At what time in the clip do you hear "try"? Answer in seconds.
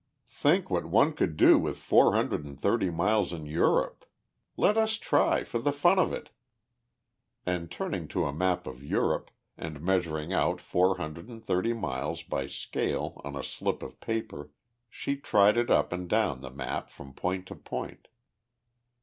4.97-5.43